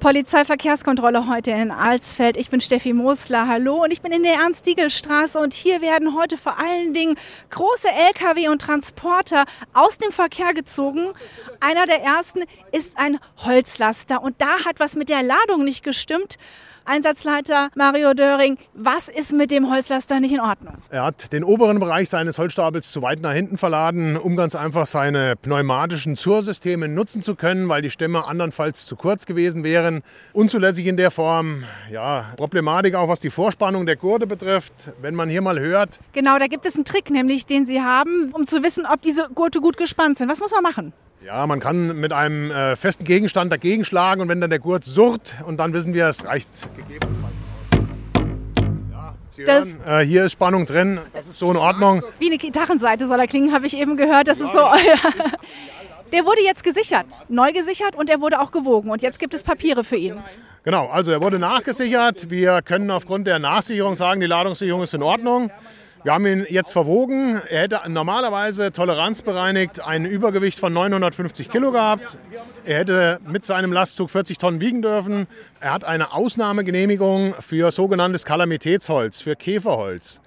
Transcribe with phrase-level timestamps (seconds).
[0.00, 2.38] Polizeiverkehrskontrolle heute in Alsfeld.
[2.38, 6.38] Ich bin Steffi Mosler, hallo und ich bin in der Ernst-Diegel-Straße und hier werden heute
[6.38, 7.16] vor allen Dingen
[7.50, 9.44] große Lkw und Transporter
[9.74, 11.12] aus dem Verkehr gezogen.
[11.60, 12.40] Einer der ersten
[12.72, 16.38] ist ein Holzlaster und da hat was mit der Ladung nicht gestimmt.
[16.84, 20.74] Einsatzleiter Mario Döring, was ist mit dem Holzlaster nicht in Ordnung?
[20.88, 24.86] Er hat den oberen Bereich seines Holzstapels zu weit nach hinten verladen, um ganz einfach
[24.86, 29.89] seine pneumatischen Zursysteme nutzen zu können, weil die Stämme andernfalls zu kurz gewesen wären.
[30.32, 31.64] Unzulässig in der Form.
[31.90, 34.72] Ja, Problematik auch, was die Vorspannung der Gurte betrifft.
[35.00, 35.98] Wenn man hier mal hört.
[36.12, 39.28] Genau, da gibt es einen Trick, nämlich den Sie haben, um zu wissen, ob diese
[39.34, 40.30] Gurte gut gespannt sind.
[40.30, 40.92] Was muss man machen?
[41.24, 44.84] Ja, man kann mit einem äh, festen Gegenstand dagegen schlagen und wenn dann der Gurt
[44.84, 47.80] surrt und dann wissen wir, es reicht gegebenenfalls aus.
[48.90, 52.02] Ja, Sie hören, äh, hier ist Spannung drin, das ist so in Ordnung.
[52.18, 54.28] Wie eine Gitarrenseite soll er klingen, habe ich eben gehört.
[54.28, 54.60] Das ja, ist so.
[56.12, 58.90] Der wurde jetzt gesichert, neu gesichert und er wurde auch gewogen.
[58.90, 60.18] Und jetzt gibt es Papiere für ihn.
[60.64, 62.30] Genau, also er wurde nachgesichert.
[62.30, 65.50] Wir können aufgrund der Nachsicherung sagen, die Ladungssicherung ist in Ordnung.
[66.02, 67.40] Wir haben ihn jetzt verwogen.
[67.50, 72.16] Er hätte normalerweise toleranzbereinigt ein Übergewicht von 950 Kilo gehabt.
[72.64, 75.26] Er hätte mit seinem Lastzug 40 Tonnen wiegen dürfen.
[75.60, 80.22] Er hat eine Ausnahmegenehmigung für sogenanntes Kalamitätsholz, für Käferholz.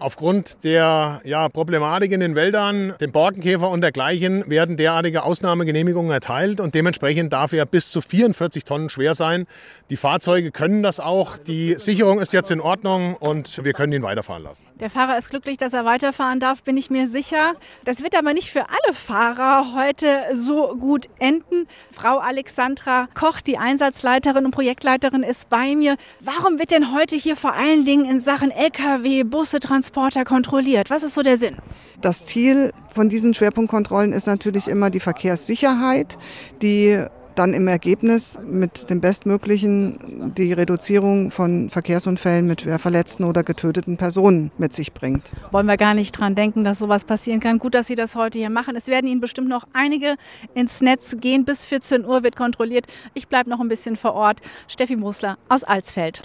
[0.00, 6.60] Aufgrund der ja, Problematik in den Wäldern, dem Borkenkäfer und dergleichen, werden derartige Ausnahmegenehmigungen erteilt
[6.60, 9.48] und dementsprechend darf er bis zu 44 Tonnen schwer sein.
[9.90, 11.36] Die Fahrzeuge können das auch.
[11.36, 14.64] Die Sicherung ist jetzt in Ordnung und wir können ihn weiterfahren lassen.
[14.78, 17.54] Der Fahrer ist glücklich, dass er weiterfahren darf, bin ich mir sicher.
[17.84, 21.66] Das wird aber nicht für alle Fahrer heute so gut enden.
[21.92, 25.96] Frau Alexandra Koch, die Einsatzleiterin und Projektleiterin, ist bei mir.
[26.20, 30.90] Warum wird denn heute hier vor allen Dingen in Sachen Lkw, Busse, Transport Transporter kontrolliert?
[30.90, 31.56] Was ist so der Sinn?
[32.02, 36.18] Das Ziel von diesen Schwerpunktkontrollen ist natürlich immer die Verkehrssicherheit,
[36.60, 43.44] die dann im Ergebnis mit dem Bestmöglichen die Reduzierung von Verkehrsunfällen mit schwer verletzten oder
[43.44, 45.30] getöteten Personen mit sich bringt.
[45.52, 47.58] Wollen wir gar nicht dran denken, dass sowas passieren kann.
[47.58, 48.74] Gut, dass Sie das heute hier machen.
[48.74, 50.16] Es werden Ihnen bestimmt noch einige
[50.54, 51.44] ins Netz gehen.
[51.44, 52.86] Bis 14 Uhr wird kontrolliert.
[53.14, 54.40] Ich bleibe noch ein bisschen vor Ort.
[54.66, 56.16] Steffi Musler aus Alsfeld.